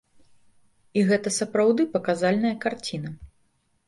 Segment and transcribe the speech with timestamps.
[0.99, 3.13] І гэта сапраўды паказальная карціна.